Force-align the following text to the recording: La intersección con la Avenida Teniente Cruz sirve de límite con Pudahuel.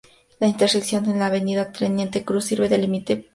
La 0.39 0.47
intersección 0.47 1.05
con 1.05 1.19
la 1.19 1.27
Avenida 1.27 1.71
Teniente 1.71 2.25
Cruz 2.25 2.45
sirve 2.45 2.67
de 2.69 2.79
límite 2.79 3.05
con 3.17 3.21
Pudahuel. 3.21 3.29